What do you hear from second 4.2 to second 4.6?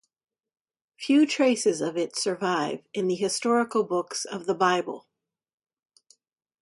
of the